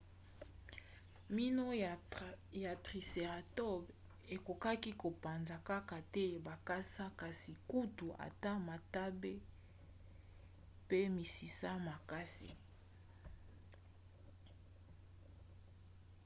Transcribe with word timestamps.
mino 1.35 1.65
ya 2.63 2.73
tricératops 2.85 3.93
ekokaki 4.35 4.91
kopanza 5.01 5.55
kaka 5.69 5.97
te 6.13 6.25
bakasa 6.47 7.05
kasi 7.19 7.53
kutu 7.69 8.07
ata 8.27 8.51
matambe 8.67 9.33
pe 10.87 10.99
misisa 11.15 11.69
ya 11.75 11.79
makasi 11.87 12.49